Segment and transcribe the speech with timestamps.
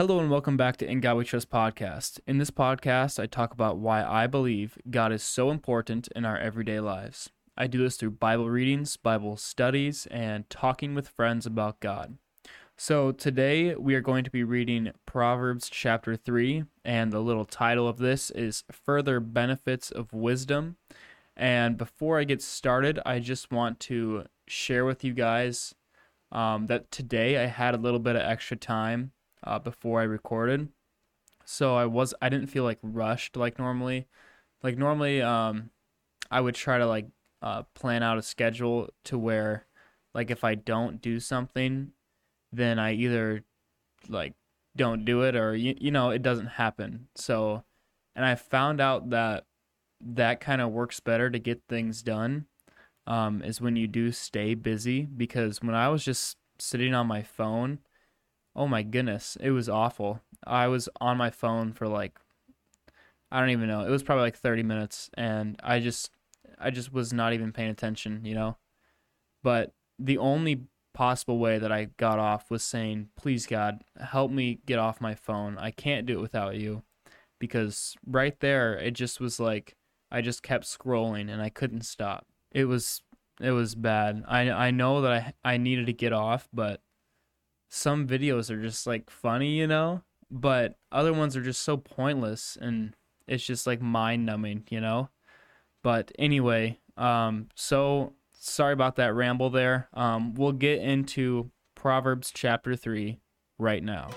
[0.00, 2.20] Hello and welcome back to In God We Trust podcast.
[2.26, 6.38] In this podcast, I talk about why I believe God is so important in our
[6.38, 7.28] everyday lives.
[7.54, 12.16] I do this through Bible readings, Bible studies, and talking with friends about God.
[12.78, 17.86] So today we are going to be reading Proverbs chapter 3, and the little title
[17.86, 20.78] of this is Further Benefits of Wisdom.
[21.36, 25.74] And before I get started, I just want to share with you guys
[26.32, 29.12] um, that today I had a little bit of extra time
[29.44, 30.68] uh, before I recorded.
[31.44, 34.06] So I was I didn't feel like rushed like normally.
[34.62, 35.70] Like normally, um,
[36.30, 37.06] I would try to like
[37.42, 39.66] uh, plan out a schedule to where,
[40.14, 41.92] like, if I don't do something,
[42.52, 43.44] then I either
[44.08, 44.34] like
[44.76, 47.08] don't do it or you, you know it doesn't happen.
[47.16, 47.64] So,
[48.14, 49.44] and I found out that
[50.00, 52.46] that kind of works better to get things done.
[53.06, 57.22] Um, is when you do stay busy because when I was just sitting on my
[57.22, 57.80] phone
[58.54, 60.20] Oh my goodness, it was awful.
[60.46, 62.18] I was on my phone for like
[63.32, 63.86] I don't even know.
[63.86, 66.10] It was probably like 30 minutes and I just
[66.58, 68.56] I just was not even paying attention, you know.
[69.42, 74.60] But the only possible way that I got off was saying, "Please God, help me
[74.66, 75.56] get off my phone.
[75.58, 76.82] I can't do it without you."
[77.38, 79.76] Because right there, it just was like
[80.10, 82.26] I just kept scrolling and I couldn't stop.
[82.52, 83.02] It was
[83.40, 84.24] it was bad.
[84.28, 85.12] I I know that
[85.44, 86.82] I I needed to get off, but
[87.70, 92.58] some videos are just like funny, you know, but other ones are just so pointless
[92.60, 92.94] and
[93.28, 95.08] it's just like mind numbing, you know.
[95.82, 99.88] But anyway, um, so sorry about that ramble there.
[99.94, 103.20] Um, we'll get into Proverbs chapter 3
[103.56, 104.10] right now.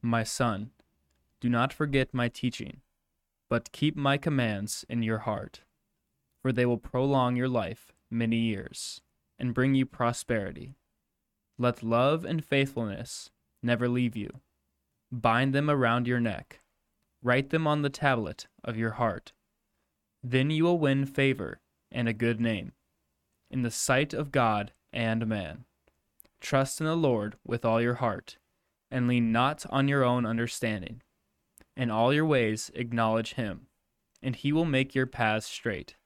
[0.00, 0.70] My son,
[1.40, 2.80] do not forget my teaching
[3.54, 5.60] but keep my commands in your heart,
[6.42, 9.00] for they will prolong your life many years
[9.38, 10.74] and bring you prosperity.
[11.56, 13.30] Let love and faithfulness
[13.62, 14.40] never leave you.
[15.12, 16.62] Bind them around your neck,
[17.22, 19.32] write them on the tablet of your heart.
[20.20, 21.60] Then you will win favor
[21.92, 22.72] and a good name
[23.52, 25.64] in the sight of God and man.
[26.40, 28.36] Trust in the Lord with all your heart,
[28.90, 31.02] and lean not on your own understanding.
[31.76, 33.66] In all your ways acknowledge him,
[34.22, 35.96] and he will make your paths straight.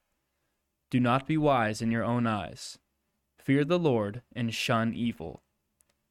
[0.91, 2.79] Do not be wise in your own eyes.
[3.39, 5.43] Fear the Lord and shun evil.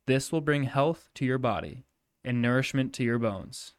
[0.05, 1.85] This will bring health to your body
[2.23, 3.73] and nourishment to your bones.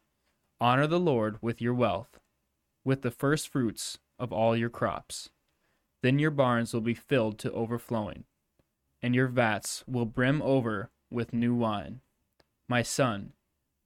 [0.59, 2.19] Honor the Lord with your wealth,
[2.83, 5.29] with the first fruits of all your crops.
[6.01, 8.25] Then your barns will be filled to overflowing,
[9.01, 12.01] and your vats will brim over with new wine.
[12.67, 13.33] My son,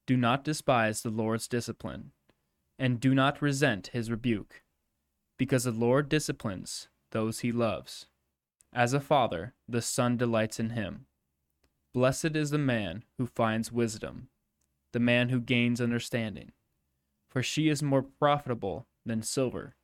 [0.06, 2.12] do not despise the Lord's discipline,
[2.78, 4.62] and do not resent his rebuke,
[5.38, 8.06] because the Lord disciplines those he loves.
[8.72, 11.06] As a father, the son delights in him.
[11.92, 14.28] Blessed is the man who finds wisdom,
[14.92, 16.52] the man who gains understanding,
[17.30, 19.76] for she is more profitable than silver,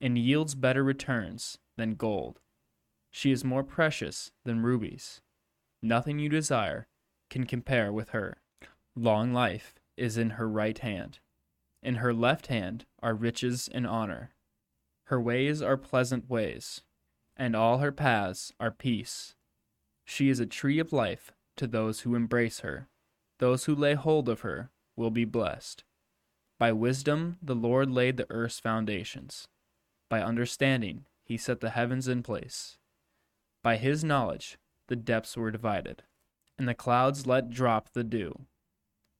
[0.00, 2.38] and yields better returns than gold.
[3.10, 5.20] She is more precious than rubies.
[5.82, 6.86] Nothing you desire
[7.30, 8.38] can compare with her.
[9.00, 11.20] Long life is in her right hand.
[11.84, 14.32] In her left hand are riches and honor.
[15.04, 16.82] Her ways are pleasant ways,
[17.36, 19.36] and all her paths are peace.
[20.04, 22.88] She is a tree of life to those who embrace her.
[23.38, 25.84] Those who lay hold of her will be blessed.
[26.58, 29.46] By wisdom the Lord laid the earth's foundations.
[30.08, 32.78] By understanding he set the heavens in place.
[33.62, 36.02] By his knowledge the depths were divided,
[36.58, 38.46] and the clouds let drop the dew.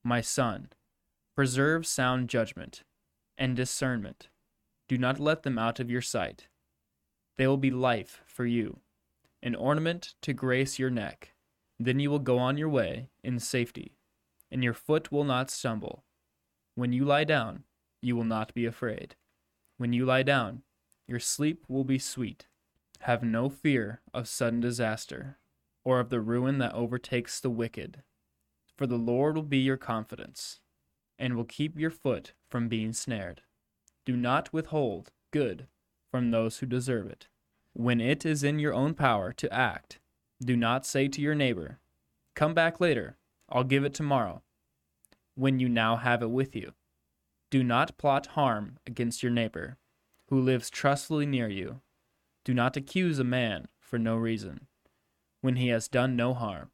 [0.08, 0.70] My son,
[1.36, 2.82] preserve sound judgment
[3.36, 4.28] and discernment.
[4.88, 6.48] Do not let them out of your sight.
[7.36, 8.80] They will be life for you,
[9.42, 11.34] an ornament to grace your neck.
[11.78, 13.98] Then you will go on your way in safety,
[14.50, 16.04] and your foot will not stumble.
[16.74, 17.64] When you lie down,
[18.00, 19.14] you will not be afraid.
[19.76, 20.62] When you lie down,
[21.06, 22.46] your sleep will be sweet.
[23.00, 25.36] Have no fear of sudden disaster,
[25.84, 28.04] or of the ruin that overtakes the wicked
[28.78, 30.60] for the Lord will be your confidence,
[31.18, 33.42] and will keep your foot from being snared.
[34.04, 35.66] Do not withhold good
[36.12, 37.26] from those who deserve it.
[37.72, 39.98] When it is in your own power to act,
[40.40, 41.80] do not say to your neighbor,
[42.36, 43.16] Come back later,
[43.50, 44.42] I'll give it tomorrow,
[45.34, 46.72] when you now have it with you.
[47.50, 49.76] Do not plot harm against your neighbor,
[50.28, 51.80] who lives trustfully near you.
[52.44, 54.68] Do not accuse a man for no reason,
[55.40, 56.70] when he has done no harm.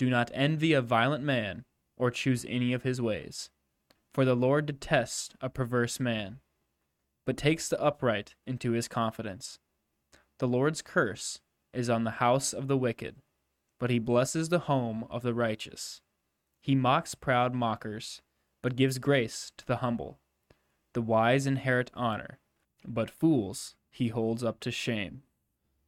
[0.00, 1.66] Do not envy a violent man,
[1.98, 3.50] or choose any of his ways.
[4.14, 6.40] For the Lord detests a perverse man,
[7.26, 9.58] but takes the upright into his confidence.
[10.38, 11.40] The Lord's curse
[11.74, 13.16] is on the house of the wicked,
[13.78, 16.00] but he blesses the home of the righteous.
[16.62, 18.22] He mocks proud mockers,
[18.62, 20.18] but gives grace to the humble.
[20.94, 22.38] The wise inherit honor,
[22.88, 25.24] but fools he holds up to shame.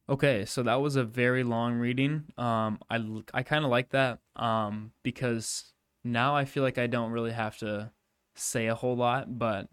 [0.09, 2.25] Okay, so that was a very long reading.
[2.37, 2.99] Um, I,
[3.33, 5.71] I kind of like that um, because
[6.03, 7.91] now I feel like I don't really have to
[8.35, 9.69] say a whole lot, but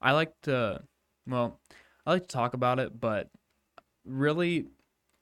[0.00, 0.82] I like to,
[1.26, 1.60] well,
[2.06, 3.30] I like to talk about it, but
[4.04, 4.66] really,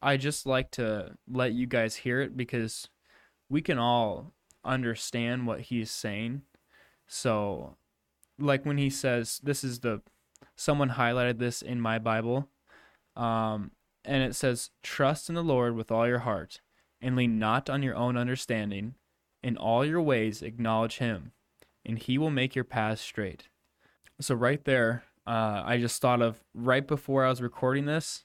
[0.02, 2.88] I just like to let you guys hear it because
[3.48, 4.32] we can all
[4.64, 6.42] understand what he's saying.
[7.06, 7.76] So,
[8.38, 10.02] like when he says, this is the,
[10.56, 12.48] someone highlighted this in my Bible.
[13.14, 13.70] Um,
[14.04, 16.60] and it says, Trust in the Lord with all your heart,
[17.00, 18.94] and lean not on your own understanding.
[19.42, 21.32] In all your ways acknowledge him,
[21.84, 23.48] and he will make your paths straight.
[24.20, 28.24] So, right there, uh, I just thought of right before I was recording this,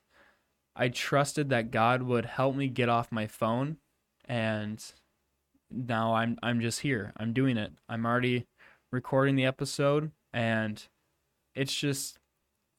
[0.76, 3.78] I trusted that God would help me get off my phone,
[4.26, 4.84] and
[5.72, 7.14] now I'm I'm just here.
[7.18, 7.72] I'm doing it.
[7.90, 8.46] I'm already
[8.92, 10.84] recording the episode, and
[11.56, 12.20] it's just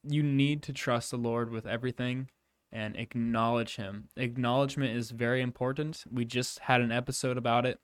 [0.05, 2.29] you need to trust the Lord with everything
[2.71, 4.09] and acknowledge him.
[4.17, 6.05] Acknowledgement is very important.
[6.11, 7.79] We just had an episode about it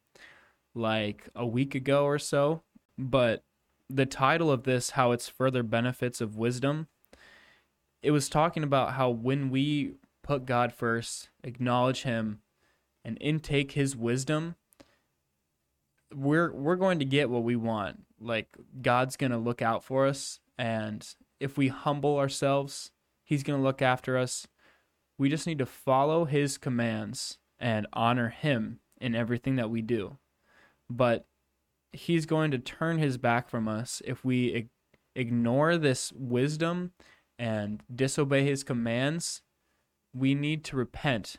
[0.75, 2.63] like a week ago or so,
[2.99, 3.45] but
[3.89, 6.89] the title of this how it's further benefits of wisdom
[8.05, 12.41] it was talking about how when we put God first, acknowledge him
[13.03, 14.57] and intake his wisdom,
[16.15, 18.03] we're we're going to get what we want.
[18.21, 18.49] Like
[18.83, 21.07] God's going to look out for us and
[21.41, 22.91] if we humble ourselves,
[23.25, 24.47] he's going to look after us
[25.19, 30.19] we just need to follow his commands and honor him in everything that we do.
[30.91, 31.27] But
[31.93, 34.69] he's going to turn his back from us if we
[35.15, 36.93] ignore this wisdom
[37.39, 39.43] and disobey his commands.
[40.13, 41.37] We need to repent.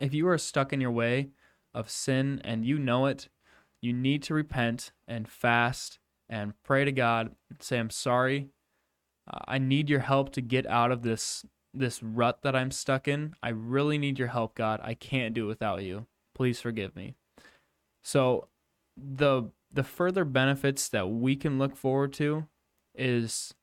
[0.00, 1.30] If you are stuck in your way
[1.74, 3.28] of sin and you know it,
[3.80, 5.98] you need to repent and fast
[6.28, 7.34] and pray to God.
[7.60, 8.48] Say, I'm sorry.
[9.46, 11.44] I need your help to get out of this
[11.74, 13.34] this rut that I'm stuck in.
[13.42, 14.80] I really need your help, God.
[14.82, 16.06] I can't do it without you.
[16.34, 17.14] Please forgive me.
[18.02, 18.48] So
[18.96, 22.46] the the further benefits that we can look forward to
[22.94, 23.54] is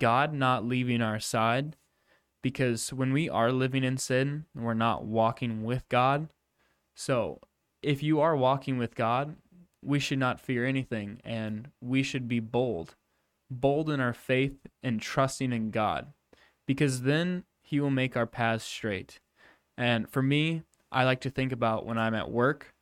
[0.00, 1.76] God not leaving our side
[2.42, 6.28] because when we are living in sin, we're not walking with God.
[6.94, 7.40] So,
[7.82, 9.36] if you are walking with God,
[9.82, 12.96] we should not fear anything and we should be bold.
[13.50, 16.12] Bold in our faith and trusting in God
[16.68, 19.20] because then he will make our paths straight.
[19.78, 22.74] And for me, I like to think about when I'm at work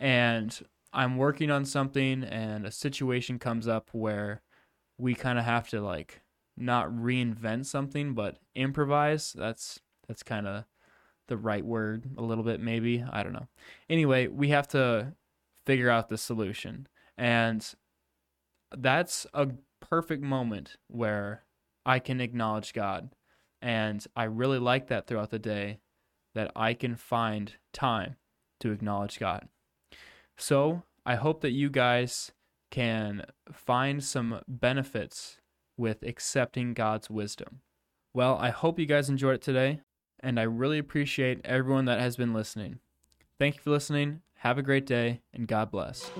[0.00, 0.58] and
[0.94, 4.40] I'm working on something and a situation comes up where
[4.96, 6.22] we kind of have to like
[6.56, 9.34] not reinvent something but improvise.
[9.34, 10.64] That's that's kind of
[11.28, 13.04] the right word a little bit maybe.
[13.10, 13.48] I don't know.
[13.90, 15.12] Anyway, we have to
[15.66, 16.86] figure out the solution.
[17.18, 17.74] And
[18.74, 19.48] that's a
[19.80, 21.42] perfect moment where
[21.84, 23.10] I can acknowledge God.
[23.60, 25.78] And I really like that throughout the day
[26.34, 28.16] that I can find time
[28.60, 29.48] to acknowledge God.
[30.36, 32.32] So I hope that you guys
[32.70, 35.38] can find some benefits
[35.76, 37.60] with accepting God's wisdom.
[38.14, 39.80] Well, I hope you guys enjoyed it today,
[40.20, 42.78] and I really appreciate everyone that has been listening.
[43.38, 44.20] Thank you for listening.
[44.38, 46.10] Have a great day, and God bless.